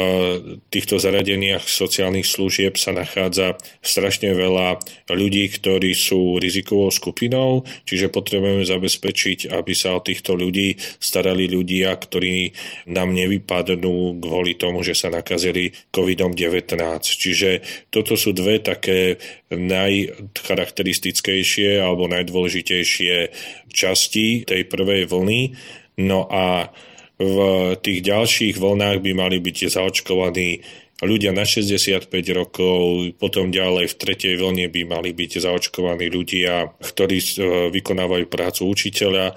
týchto 0.71 1.03
zariadeniach 1.03 1.67
sociálnych 1.67 2.27
služieb 2.27 2.79
sa 2.79 2.95
nachádza 2.95 3.59
strašne 3.83 4.39
veľa 4.39 4.79
ľudí, 5.11 5.51
ktorí 5.51 5.99
sú 5.99 6.39
rizikovou 6.39 6.95
skupinou, 6.95 7.67
čiže 7.91 8.15
potrebujeme 8.15 8.63
zabezpečiť, 8.63 9.51
aby 9.51 9.73
sa 9.75 9.99
o 9.99 10.05
týchto 10.05 10.39
ľudí 10.39 10.79
starali 11.03 11.51
ľudia, 11.51 11.91
ktorí 11.99 12.55
nám 12.87 13.19
nevypadnú 13.19 14.23
kvôli 14.23 14.55
tomu, 14.55 14.87
že 14.87 14.95
sa 14.95 15.11
nakazili 15.11 15.75
COVID-19. 15.91 17.03
Čiže 17.03 17.67
toto 17.91 18.15
sú 18.15 18.31
dve 18.31 18.63
také 18.63 19.19
najcharakteristickejšie 19.55 21.79
alebo 21.79 22.11
najdôležitejšie 22.11 22.44
časti 23.71 24.45
tej 24.45 24.63
prvej 24.69 25.09
vlny. 25.09 25.41
No 26.03 26.27
a 26.27 26.75
v 27.19 27.39
tých 27.79 28.01
ďalších 28.03 28.59
vlnách 28.59 28.99
by 28.99 29.13
mali 29.15 29.39
byť 29.39 29.71
zaočkovaní 29.71 30.51
ľudia 31.03 31.35
na 31.35 31.43
65 31.43 32.11
rokov, 32.35 33.13
potom 33.19 33.51
ďalej 33.51 33.91
v 33.91 33.99
tretej 33.99 34.35
vlne 34.39 34.67
by 34.71 34.83
mali 34.87 35.11
byť 35.11 35.43
zaočkovaní 35.43 36.07
ľudia, 36.11 36.75
ktorí 36.79 37.19
e, 37.19 37.27
vykonávajú 37.71 38.25
prácu 38.31 38.63
učiteľa 38.71 39.35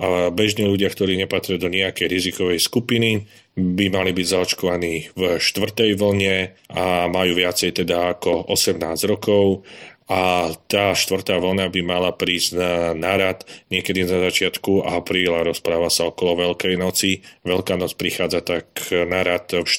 a 0.00 0.32
bežní 0.32 0.64
ľudia, 0.64 0.88
ktorí 0.88 1.20
nepatria 1.20 1.60
do 1.60 1.68
nejakej 1.68 2.08
rizikovej 2.08 2.56
skupiny, 2.56 3.28
by 3.52 3.92
mali 3.92 4.16
byť 4.16 4.26
zaočkovaní 4.32 5.12
v 5.12 5.22
štvrtej 5.36 5.92
vlne 6.00 6.56
a 6.72 7.04
majú 7.12 7.36
viacej 7.36 7.84
teda 7.84 8.16
ako 8.16 8.48
18 8.48 8.80
rokov 9.04 9.68
a 10.10 10.50
tá 10.66 10.90
štvrtá 10.90 11.38
vlna 11.38 11.70
by 11.70 11.80
mala 11.86 12.10
prísť 12.10 12.58
na, 12.58 12.72
na 12.98 13.14
rad 13.14 13.46
niekedy 13.70 14.02
na 14.02 14.26
začiatku 14.26 14.82
apríla, 14.82 15.46
rozpráva 15.46 15.86
sa 15.86 16.10
okolo 16.10 16.50
Veľkej 16.50 16.74
noci. 16.74 17.22
Veľká 17.46 17.78
noc 17.78 17.94
prichádza 17.94 18.42
tak 18.42 18.90
na 18.90 19.22
rad 19.22 19.46
4. 19.62 19.70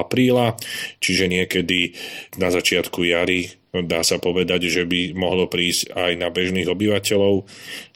apríla, 0.00 0.56
čiže 1.04 1.28
niekedy 1.28 1.92
na 2.40 2.48
začiatku 2.48 3.04
jary 3.04 3.52
dá 3.84 4.00
sa 4.00 4.16
povedať, 4.16 4.72
že 4.72 4.88
by 4.88 5.12
mohlo 5.12 5.44
prísť 5.44 5.92
aj 5.92 6.12
na 6.16 6.32
bežných 6.32 6.70
obyvateľov. 6.70 7.44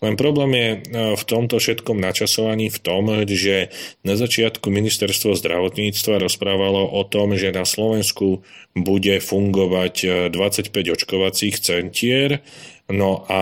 Len 0.05 0.15
problém 0.21 0.51
je 0.53 0.69
e, 0.69 0.79
v 1.17 1.25
tomto 1.25 1.57
všetkom 1.57 1.97
načasovaní 1.97 2.69
v 2.69 2.79
tom, 2.85 3.09
že 3.25 3.73
na 4.05 4.19
začiatku 4.21 4.69
ministerstvo 4.69 5.33
zdravotníctva 5.39 6.21
rozprávalo 6.21 6.85
o 6.93 7.03
tom, 7.09 7.39
že 7.39 7.55
na 7.55 7.65
Slovensku 7.65 8.45
bude 8.77 9.17
fungovať 9.23 10.29
25 10.35 10.75
e, 10.75 10.91
očkovacích 10.93 11.57
centier, 11.63 12.45
No 12.91 13.23
a 13.31 13.41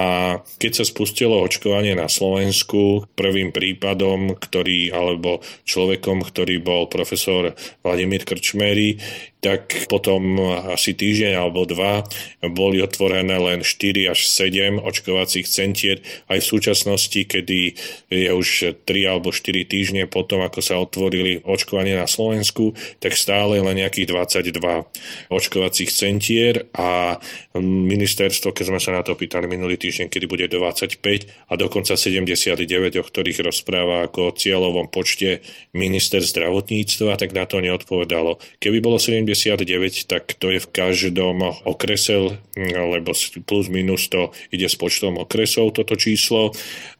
keď 0.61 0.73
sa 0.81 0.85
spustilo 0.85 1.41
očkovanie 1.41 1.97
na 1.97 2.07
Slovensku, 2.07 3.09
prvým 3.17 3.49
prípadom, 3.49 4.37
ktorý, 4.37 4.93
alebo 4.93 5.41
človekom, 5.65 6.21
ktorý 6.21 6.61
bol 6.61 6.93
profesor 6.93 7.57
Vladimír 7.81 8.29
Krčmery, 8.29 9.01
tak 9.39 9.87
potom 9.87 10.35
asi 10.75 10.99
týždeň 10.99 11.39
alebo 11.39 11.63
dva 11.63 12.03
boli 12.51 12.83
otvorené 12.83 13.39
len 13.39 13.63
4 13.63 14.11
až 14.11 14.27
7 14.27 14.83
očkovacích 14.83 15.47
centier. 15.47 16.03
Aj 16.27 16.43
v 16.43 16.47
súčasnosti, 16.47 17.23
kedy 17.23 17.79
je 18.11 18.31
už 18.35 18.83
3 18.83 19.11
alebo 19.11 19.31
4 19.31 19.63
týždne 19.63 20.11
potom, 20.11 20.43
ako 20.43 20.59
sa 20.59 20.83
otvorili 20.83 21.39
očkovanie 21.47 21.95
na 21.95 22.11
Slovensku, 22.11 22.75
tak 22.99 23.15
stále 23.15 23.63
len 23.63 23.79
nejakých 23.79 24.11
22 24.11 25.31
očkovacích 25.31 25.91
centier 25.95 26.67
a 26.75 27.23
ministerstvo, 27.55 28.51
keď 28.51 28.65
sme 28.75 28.81
sa 28.83 28.91
na 28.91 29.07
to 29.07 29.15
pýtali 29.15 29.47
minulý 29.47 29.79
týždeň, 29.79 30.11
kedy 30.11 30.27
bude 30.27 30.51
25 30.51 30.99
a 31.47 31.53
dokonca 31.55 31.95
79, 31.95 32.99
o 32.99 33.05
ktorých 33.07 33.39
rozpráva 33.47 34.11
ako 34.11 34.31
o 34.31 34.35
cieľovom 34.35 34.91
počte 34.91 35.47
minister 35.71 36.19
zdravotníctva, 36.19 37.15
tak 37.15 37.31
na 37.31 37.47
to 37.47 37.63
neodpovedalo. 37.63 38.43
Keby 38.59 38.83
bolo 38.83 38.99
70 38.99 39.28
79, 39.35 40.09
tak 40.09 40.37
to 40.37 40.53
je 40.53 40.61
v 40.63 40.69
každom 40.69 41.43
okrese, 41.65 42.39
lebo 42.57 43.11
plus 43.45 43.67
minus 43.69 44.09
to 44.09 44.31
ide 44.53 44.69
s 44.69 44.77
počtom 44.77 45.19
okresov 45.19 45.75
toto 45.75 45.97
číslo. 45.97 46.53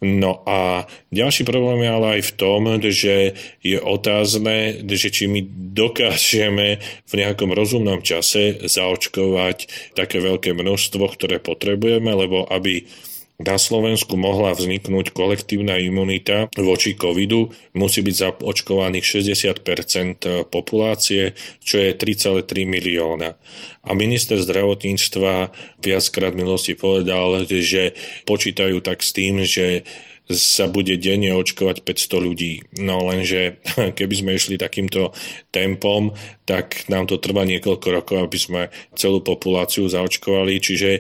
No 0.03 0.43
a 0.45 0.89
ďalší 1.13 1.45
problém 1.45 1.85
je 1.85 1.91
ale 1.91 2.07
aj 2.19 2.23
v 2.29 2.33
tom, 2.37 2.61
že 2.89 3.15
je 3.63 3.79
otázne, 3.79 4.85
že 4.85 5.09
či 5.13 5.29
my 5.29 5.41
dokážeme 5.75 6.83
v 7.07 7.13
nejakom 7.13 7.55
rozumnom 7.55 8.01
čase 8.03 8.59
zaočkovať 8.65 9.93
také 9.95 10.19
veľké 10.19 10.53
množstvo, 10.57 11.05
ktoré 11.15 11.39
potrebujeme, 11.39 12.11
lebo 12.13 12.47
aby 12.51 12.89
na 13.39 13.55
Slovensku 13.55 14.19
mohla 14.19 14.51
vzniknúť 14.51 15.15
kolektívna 15.15 15.79
imunita 15.79 16.51
voči 16.59 16.99
covidu, 16.99 17.55
musí 17.71 18.03
byť 18.03 18.15
zaočkovaných 18.43 19.07
60% 19.07 20.51
populácie, 20.51 21.39
čo 21.63 21.79
je 21.79 21.95
3,3 21.95 22.67
milióna. 22.67 23.39
A 23.87 23.91
minister 23.95 24.43
zdravotníctva 24.43 25.55
viackrát 25.79 26.35
minulosti 26.35 26.75
povedal, 26.75 27.47
že 27.47 27.95
počítajú 28.27 28.83
tak 28.83 29.07
s 29.07 29.15
tým, 29.15 29.47
že 29.47 29.87
sa 30.29 30.69
bude 30.69 31.01
denne 31.01 31.33
očkovať 31.33 31.81
500 31.81 32.21
ľudí. 32.21 32.53
No 32.77 33.09
lenže 33.09 33.65
keby 33.99 34.15
sme 34.15 34.31
išli 34.37 34.61
takýmto 34.61 35.17
tempom, 35.49 36.13
tak 36.45 36.85
nám 36.93 37.09
to 37.09 37.17
trvá 37.17 37.49
niekoľko 37.49 37.89
rokov, 37.93 38.17
aby 38.25 38.39
sme 38.41 38.63
celú 38.93 39.25
populáciu 39.25 39.89
zaočkovali. 39.89 40.61
Čiže 40.61 40.91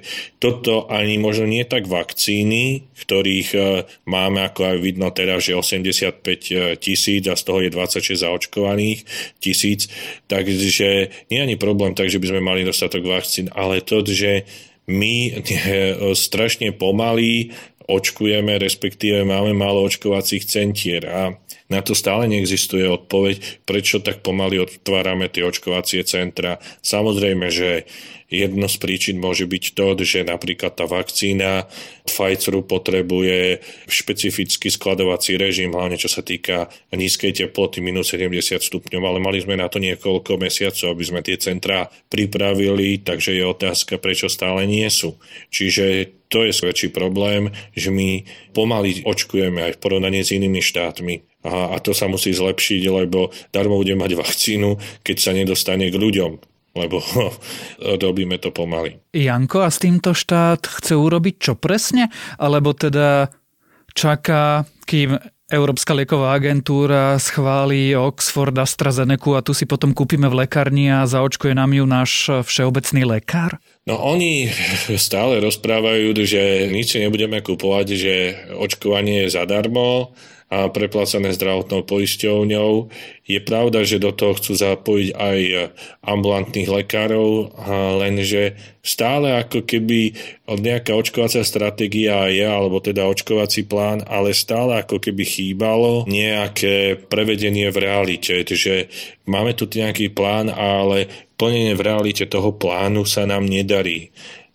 toto 0.41 0.89
ani 0.89 1.21
možno 1.21 1.45
nie 1.45 1.65
tak 1.69 1.89
vakcíny, 1.89 2.89
ktorých 3.05 3.49
e, 3.53 3.61
máme, 4.09 4.45
ako 4.49 4.61
aj 4.65 4.77
vidno 4.81 5.09
teraz, 5.13 5.45
že 5.45 5.57
85 5.57 6.25
e, 6.25 6.77
tisíc 6.81 7.25
a 7.29 7.37
z 7.37 7.43
toho 7.45 7.61
je 7.65 7.71
26 7.73 8.25
zaočkovaných 8.25 9.05
tisíc. 9.41 9.93
Takže 10.29 10.89
nie 11.29 11.39
je 11.41 11.45
ani 11.45 11.57
problém 11.61 11.93
tak, 11.93 12.09
že 12.09 12.21
by 12.21 12.33
sme 12.33 12.41
mali 12.45 12.65
dostatok 12.65 13.05
vakcín, 13.05 13.53
ale 13.53 13.85
to, 13.85 14.01
že 14.05 14.49
my 14.89 15.45
strašne 16.17 16.73
pomaly 16.73 17.53
očkujeme, 17.89 18.61
respektíve 18.61 19.25
máme 19.25 19.57
málo 19.57 19.83
očkovacích 19.89 20.45
centier 20.45 21.09
a 21.09 21.23
na 21.69 21.81
to 21.85 21.93
stále 21.93 22.29
neexistuje 22.29 22.85
odpoveď, 22.89 23.65
prečo 23.69 24.01
tak 24.01 24.25
pomaly 24.25 24.61
otvárame 24.61 25.29
tie 25.29 25.45
očkovacie 25.45 26.05
centra. 26.05 26.61
Samozrejme, 26.85 27.49
že 27.53 27.85
jedno 28.29 28.69
z 28.69 28.77
príčin 28.77 29.17
môže 29.21 29.49
byť 29.49 29.65
to, 29.73 29.97
že 30.05 30.25
napríklad 30.25 30.77
tá 30.77 30.85
vakcína 30.85 31.65
Pfizeru 32.05 32.65
potrebuje 32.65 33.65
špecifický 33.89 34.69
skladovací 34.69 35.41
režim, 35.41 35.73
hlavne 35.73 35.97
čo 35.97 36.13
sa 36.13 36.21
týka 36.21 36.69
nízkej 36.93 37.37
teploty 37.37 37.81
minus 37.81 38.13
70 38.13 38.61
stupňov, 38.61 39.03
ale 39.05 39.19
mali 39.21 39.41
sme 39.41 39.57
na 39.57 39.69
to 39.69 39.81
niekoľko 39.81 40.41
mesiacov, 40.41 40.93
aby 40.93 41.05
sme 41.05 41.21
tie 41.25 41.41
centrá 41.41 41.89
pripravili, 42.13 43.01
takže 43.01 43.33
je 43.33 43.45
otázka, 43.45 43.97
prečo 43.97 44.29
stále 44.29 44.69
nie 44.69 44.89
sú. 44.93 45.17
Čiže 45.49 46.18
to 46.29 46.45
je 46.45 46.53
väčší 46.53 46.93
problém, 46.93 47.51
že 47.73 47.89
my 47.89 48.25
pomaly 48.53 49.05
očkujeme 49.05 49.65
aj 49.65 49.73
v 49.77 49.83
porovnaní 49.83 50.21
s 50.21 50.33
inými 50.37 50.61
štátmi. 50.61 51.25
A, 51.49 51.73
a 51.73 51.77
to 51.81 51.97
sa 51.97 52.05
musí 52.09 52.37
zlepšiť, 52.37 52.83
lebo 52.89 53.33
darmo 53.49 53.81
bude 53.81 53.97
mať 53.97 54.13
vakcínu, 54.13 54.77
keď 55.01 55.17
sa 55.17 55.33
nedostane 55.33 55.89
k 55.89 55.97
ľuďom 55.97 56.59
lebo 56.79 57.03
robíme 58.07 58.39
to 58.39 58.55
pomaly. 58.55 59.03
Janko, 59.11 59.67
a 59.67 59.71
s 59.73 59.83
týmto 59.83 60.15
štát 60.15 60.63
chce 60.63 60.95
urobiť 60.95 61.35
čo 61.43 61.53
presne? 61.59 62.07
Alebo 62.39 62.71
teda 62.71 63.35
čaká, 63.99 64.63
kým 64.87 65.19
Európska 65.49 65.97
lieková 65.97 66.37
agentúra 66.37 67.17
schváli 67.17 67.97
Oxford 67.97 68.53
AstraZeneca 68.53 69.41
a 69.41 69.45
tu 69.45 69.57
si 69.57 69.65
potom 69.65 69.97
kúpime 69.97 70.29
v 70.29 70.45
lekárni 70.45 70.93
a 70.93 71.09
zaočkuje 71.09 71.57
nám 71.57 71.73
ju 71.73 71.89
náš 71.89 72.29
všeobecný 72.45 73.03
lekár? 73.17 73.57
No 73.89 73.97
oni 73.97 74.53
stále 75.01 75.41
rozprávajú, 75.41 76.13
že 76.21 76.69
nič 76.69 77.01
nebudeme 77.01 77.41
kupovať, 77.41 77.87
že 77.97 78.15
očkovanie 78.53 79.25
je 79.25 79.33
zadarmo, 79.33 80.13
a 80.49 80.73
preplácané 80.73 81.37
zdravotnou 81.37 81.85
poisťovňou. 81.85 82.89
Je 83.29 83.37
pravda, 83.45 83.85
že 83.85 84.01
do 84.01 84.17
toho 84.17 84.33
chcú 84.33 84.57
zapojiť 84.57 85.09
aj 85.13 85.39
ambulantných 86.01 86.73
lekárov, 86.73 87.53
lenže 88.01 88.57
stále 88.81 89.37
ako 89.37 89.69
keby 89.69 90.17
nejaká 90.49 90.97
očkovacia 90.97 91.45
stratégia 91.45 92.33
je, 92.33 92.49
alebo 92.49 92.81
teda 92.81 93.05
očkovací 93.05 93.69
plán, 93.69 94.01
ale 94.09 94.33
stále 94.33 94.81
ako 94.81 94.97
keby 94.97 95.29
chýbalo 95.29 96.09
nejaké 96.09 96.97
prevedenie 96.97 97.69
v 97.69 97.85
realite. 97.85 98.41
Takže 98.41 98.89
máme 99.29 99.53
tu 99.53 99.69
nejaký 99.69 100.09
plán, 100.17 100.49
ale 100.49 101.13
plnenie 101.37 101.77
v 101.77 101.85
realite 101.85 102.25
toho 102.25 102.57
plánu 102.57 103.05
sa 103.05 103.29
nám 103.29 103.45
nedarí. 103.45 104.09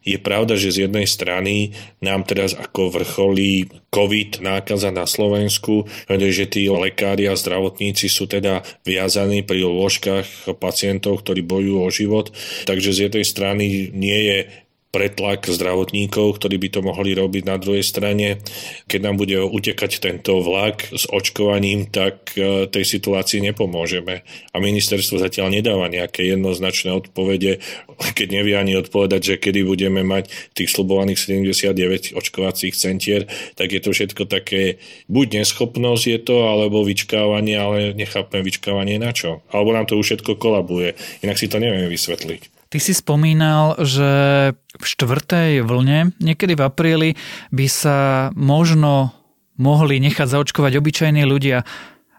Je 0.03 0.19
pravda, 0.19 0.59
že 0.59 0.75
z 0.75 0.77
jednej 0.87 1.07
strany 1.07 1.71
nám 2.03 2.27
teraz 2.27 2.51
ako 2.51 2.91
vrcholí 2.91 3.71
COVID 3.87 4.43
nákaza 4.43 4.91
na 4.91 5.07
Slovensku, 5.07 5.87
že 6.11 6.45
tí 6.45 6.67
lekári 6.67 7.31
a 7.31 7.39
zdravotníci 7.39 8.11
sú 8.11 8.27
teda 8.27 8.67
viazaní 8.83 9.47
pri 9.47 9.63
lôžkach 9.63 10.51
pacientov, 10.59 11.23
ktorí 11.23 11.41
bojujú 11.47 11.77
o 11.79 11.89
život. 11.89 12.35
Takže 12.67 12.91
z 12.91 12.99
jednej 13.07 13.25
strany 13.25 13.65
nie 13.95 14.19
je 14.27 14.37
pretlak 14.93 15.49
zdravotníkov, 15.49 16.37
ktorí 16.37 16.61
by 16.61 16.69
to 16.69 16.79
mohli 16.85 17.17
robiť 17.17 17.49
na 17.49 17.57
druhej 17.57 17.81
strane. 17.81 18.45
Keď 18.85 18.99
nám 19.01 19.17
bude 19.17 19.41
utekať 19.41 19.97
tento 19.97 20.37
vlak 20.37 20.85
s 20.93 21.09
očkovaním, 21.09 21.89
tak 21.89 22.37
e, 22.37 22.69
tej 22.69 22.85
situácii 22.85 23.41
nepomôžeme. 23.41 24.21
A 24.53 24.55
ministerstvo 24.61 25.17
zatiaľ 25.17 25.49
nedáva 25.49 25.89
nejaké 25.89 26.29
jednoznačné 26.29 26.93
odpovede, 26.93 27.57
keď 28.13 28.27
nevie 28.29 28.53
ani 28.53 28.77
odpovedať, 28.77 29.21
že 29.33 29.41
kedy 29.41 29.65
budeme 29.65 30.05
mať 30.05 30.29
tých 30.53 30.69
slubovaných 30.69 31.17
79 31.17 32.13
očkovacích 32.13 32.77
centier, 32.77 33.25
tak 33.57 33.73
je 33.73 33.81
to 33.81 33.97
všetko 33.97 34.29
také, 34.29 34.77
buď 35.09 35.41
neschopnosť 35.41 36.05
je 36.05 36.19
to, 36.21 36.37
alebo 36.45 36.85
vyčkávanie, 36.85 37.57
ale 37.57 37.97
nechápeme 37.97 38.45
vyčkávanie 38.45 39.01
na 39.01 39.09
čo. 39.09 39.41
Alebo 39.49 39.73
nám 39.73 39.89
to 39.89 39.97
už 39.97 40.13
všetko 40.13 40.37
kolabuje. 40.37 40.93
Inak 41.25 41.41
si 41.41 41.49
to 41.49 41.57
nevieme 41.57 41.89
vysvetliť. 41.89 42.52
Ty 42.73 42.81
si 42.81 42.97
spomínal, 42.97 43.77
že 43.85 44.09
v 44.57 44.81
štvrtej 44.81 45.61
vlne, 45.61 46.17
niekedy 46.17 46.57
v 46.57 46.65
apríli, 46.65 47.09
by 47.53 47.69
sa 47.69 47.97
možno 48.33 49.13
mohli 49.61 50.01
nechať 50.01 50.25
zaočkovať 50.25 50.81
obyčajní 50.81 51.21
ľudia. 51.21 51.69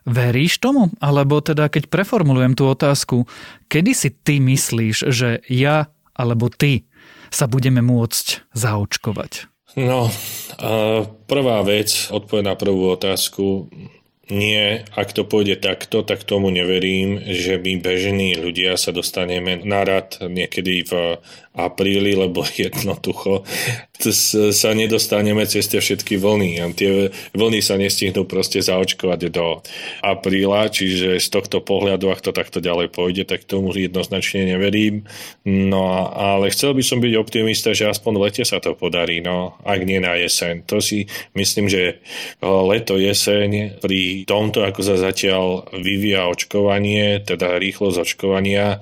Veríš 0.06 0.62
tomu? 0.62 0.94
Alebo 1.02 1.42
teda, 1.42 1.66
keď 1.66 1.90
preformulujem 1.90 2.54
tú 2.54 2.70
otázku, 2.70 3.26
kedy 3.66 3.98
si 3.98 4.14
ty 4.14 4.38
myslíš, 4.38 5.10
že 5.10 5.42
ja 5.50 5.90
alebo 6.14 6.46
ty 6.46 6.86
sa 7.34 7.50
budeme 7.50 7.82
môcť 7.82 8.54
zaočkovať? 8.54 9.50
No, 9.74 10.06
prvá 11.26 11.66
vec, 11.66 12.14
odpoveď 12.14 12.44
na 12.46 12.54
prvú 12.54 12.94
otázku, 12.94 13.66
nie, 14.32 14.80
ak 14.96 15.12
to 15.12 15.28
pôjde 15.28 15.60
takto, 15.60 16.00
tak 16.00 16.24
tomu 16.24 16.48
neverím, 16.48 17.20
že 17.28 17.60
my 17.60 17.76
bežní 17.76 18.40
ľudia 18.40 18.80
sa 18.80 18.88
dostaneme 18.88 19.60
na 19.60 19.84
rad 19.84 20.16
niekedy 20.20 20.84
v 20.88 21.20
apríli, 21.54 22.18
lebo 22.18 22.42
jednoducho 22.66 23.46
sa 24.50 24.70
nedostaneme 24.74 25.46
cez 25.46 25.70
tie 25.70 25.78
všetky 25.78 26.18
vlny. 26.18 26.58
Tie 26.74 27.14
vlny 27.32 27.60
sa 27.62 27.78
nestihnú 27.78 28.26
proste 28.26 28.58
zaočkovať 28.58 29.20
do 29.30 29.62
apríla, 30.02 30.66
čiže 30.68 31.22
z 31.22 31.28
tohto 31.30 31.62
pohľadu, 31.62 32.10
ak 32.10 32.20
to 32.20 32.34
takto 32.34 32.58
ďalej 32.58 32.90
pôjde, 32.90 33.24
tak 33.24 33.46
tomu 33.46 33.70
jednoznačne 33.70 34.50
neverím. 34.50 35.06
No 35.46 36.10
ale 36.10 36.50
chcel 36.50 36.74
by 36.74 36.82
som 36.82 36.98
byť 36.98 37.14
optimista, 37.14 37.70
že 37.70 37.86
aspoň 37.88 38.12
v 38.18 38.22
lete 38.28 38.44
sa 38.44 38.58
to 38.58 38.74
podarí, 38.74 39.22
no 39.22 39.54
ak 39.62 39.80
nie 39.86 40.02
na 40.02 40.18
jeseň. 40.18 40.66
To 40.66 40.82
si 40.82 41.06
myslím, 41.38 41.70
že 41.70 42.02
leto, 42.42 42.98
jeseň 42.98 43.78
pri 43.78 44.13
tomto, 44.22 44.62
ako 44.62 44.80
sa 44.86 44.94
zatiaľ 44.94 45.66
vyvíja 45.74 46.30
očkovanie, 46.30 47.18
teda 47.26 47.58
rýchlosť 47.58 47.98
očkovania, 47.98 48.78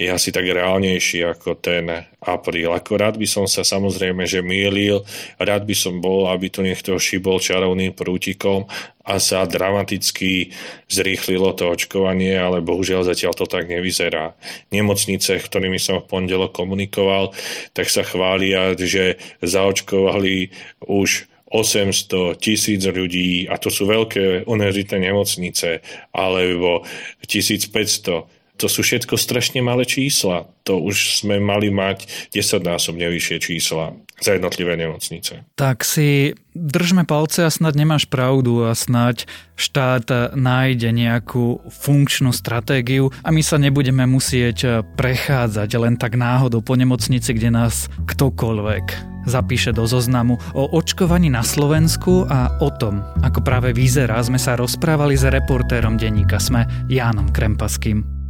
je 0.00 0.08
asi 0.10 0.34
tak 0.34 0.48
reálnejší 0.48 1.22
ako 1.22 1.60
ten 1.60 1.86
apríl. 2.18 2.74
Ako 2.74 2.98
rád 2.98 3.20
by 3.20 3.28
som 3.28 3.46
sa 3.46 3.62
samozrejme, 3.62 4.26
že 4.26 4.42
mýlil, 4.42 5.06
rád 5.38 5.62
by 5.62 5.74
som 5.76 6.02
bol, 6.02 6.26
aby 6.26 6.50
tu 6.50 6.64
niekto 6.64 6.98
šibol 6.98 7.38
čarovným 7.38 7.94
prútikom 7.94 8.66
a 9.02 9.18
sa 9.22 9.46
dramaticky 9.46 10.54
zrýchlilo 10.90 11.54
to 11.54 11.70
očkovanie, 11.70 12.34
ale 12.34 12.62
bohužiaľ 12.62 13.06
zatiaľ 13.06 13.34
to 13.34 13.46
tak 13.46 13.70
nevyzerá. 13.70 14.34
Nemocnice, 14.74 15.38
ktorými 15.38 15.78
som 15.78 16.02
v 16.02 16.08
pondelok 16.08 16.54
komunikoval, 16.54 17.34
tak 17.74 17.86
sa 17.86 18.02
chvália, 18.02 18.74
že 18.74 19.22
zaočkovali 19.42 20.50
už 20.86 21.30
800 21.52 22.40
tisíc 22.40 22.80
ľudí, 22.88 23.46
a 23.46 23.60
to 23.60 23.68
sú 23.68 23.84
veľké 23.84 24.48
univerzitné 24.48 25.12
nemocnice, 25.12 25.84
alebo 26.16 26.82
1500 27.28 28.42
to 28.60 28.70
sú 28.70 28.86
všetko 28.86 29.18
strašne 29.18 29.58
malé 29.58 29.82
čísla. 29.82 30.46
To 30.70 30.78
už 30.78 31.18
sme 31.18 31.42
mali 31.42 31.74
mať 31.74 32.06
10-násobne 32.30 33.10
vyššie 33.10 33.36
čísla 33.42 33.96
za 34.22 34.38
jednotlivé 34.38 34.78
nemocnice. 34.78 35.44
Tak 35.58 35.82
si 35.82 36.38
držme 36.54 37.04
palce 37.04 37.44
a 37.44 37.50
snad 37.50 37.74
nemáš 37.74 38.06
pravdu 38.06 38.64
a 38.64 38.78
snad 38.78 39.26
štát 39.58 40.34
nájde 40.38 40.94
nejakú 40.94 41.60
funkčnú 41.68 42.30
stratégiu 42.30 43.10
a 43.26 43.34
my 43.34 43.42
sa 43.42 43.58
nebudeme 43.58 44.06
musieť 44.06 44.86
prechádzať 44.94 45.70
len 45.76 45.98
tak 45.98 46.14
náhodou 46.14 46.62
po 46.62 46.78
nemocnici, 46.78 47.34
kde 47.34 47.50
nás 47.50 47.90
ktokoľvek 48.06 49.12
zapíše 49.26 49.70
do 49.70 49.86
zoznamu. 49.86 50.38
O 50.54 50.66
očkovaní 50.74 51.30
na 51.30 51.46
Slovensku 51.46 52.26
a 52.26 52.58
o 52.58 52.70
tom, 52.74 53.06
ako 53.22 53.42
práve 53.46 53.70
vyzerá, 53.70 54.18
sme 54.22 54.38
sa 54.38 54.58
rozprávali 54.58 55.14
s 55.14 55.22
reportérom 55.26 55.94
denníka 55.94 56.42
Sme 56.42 56.66
Jánom 56.90 57.30
Krempaským. 57.30 58.21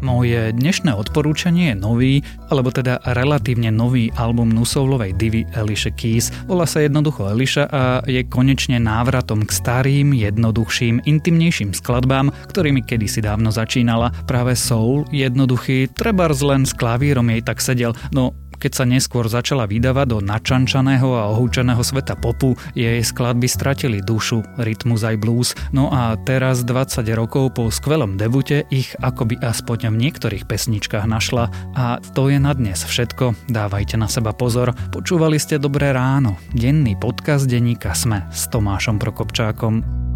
Moje 0.00 0.56
dnešné 0.56 0.96
odporúčanie 0.96 1.76
je 1.76 1.76
nový, 1.76 2.14
alebo 2.48 2.72
teda 2.72 3.04
relatívne 3.12 3.68
nový 3.68 4.08
album 4.16 4.48
Nusovlovej 4.48 5.12
divy 5.12 5.44
Eliše 5.52 5.92
Keys. 5.92 6.32
Volá 6.48 6.64
sa 6.64 6.80
jednoducho 6.80 7.28
Eliša 7.28 7.64
a 7.68 8.00
je 8.08 8.24
konečne 8.24 8.80
návratom 8.80 9.44
k 9.44 9.52
starým, 9.52 10.16
jednoduchším, 10.16 11.04
intimnejším 11.04 11.76
skladbám, 11.76 12.32
ktorými 12.48 12.80
kedysi 12.80 13.20
dávno 13.20 13.52
začínala. 13.52 14.08
Práve 14.24 14.56
soul, 14.56 15.04
jednoduchý, 15.12 15.92
trebárs 15.92 16.40
len 16.40 16.64
s 16.64 16.72
klavírom 16.72 17.28
jej 17.28 17.44
tak 17.44 17.60
sedel, 17.60 17.92
no 18.08 18.32
keď 18.60 18.72
sa 18.76 18.84
neskôr 18.84 19.24
začala 19.24 19.64
vydávať 19.64 20.06
do 20.12 20.18
načančaného 20.20 21.08
a 21.16 21.32
ohúčaného 21.32 21.80
sveta 21.80 22.12
popu, 22.20 22.52
jej 22.76 23.00
skladby 23.00 23.48
stratili 23.48 24.04
dušu, 24.04 24.44
rytmus 24.60 25.00
aj 25.00 25.16
blues. 25.16 25.56
No 25.72 25.88
a 25.88 26.20
teraz 26.28 26.62
20 26.68 27.08
rokov 27.16 27.56
po 27.56 27.72
skvelom 27.72 28.20
debute 28.20 28.68
ich 28.68 28.92
akoby 29.00 29.40
aspoň 29.40 29.88
v 29.88 30.00
niektorých 30.06 30.44
pesničkách 30.44 31.08
našla. 31.08 31.48
A 31.72 32.04
to 32.12 32.28
je 32.28 32.36
na 32.36 32.52
dnes 32.52 32.84
všetko. 32.84 33.48
Dávajte 33.48 33.96
na 33.96 34.12
seba 34.12 34.36
pozor. 34.36 34.76
Počúvali 34.92 35.40
ste 35.40 35.56
Dobré 35.56 35.96
ráno. 35.96 36.36
Denný 36.52 37.00
podcast 37.00 37.48
denníka 37.48 37.96
Sme 37.96 38.28
s 38.28 38.44
Tomášom 38.52 39.00
Prokopčákom. 39.00 40.09